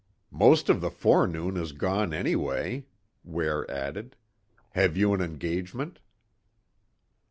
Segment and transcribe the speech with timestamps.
[0.31, 2.87] "Most of the forenoon is gone anyway,"
[3.23, 4.15] Ware added.
[4.71, 5.99] "Have you an engagement?"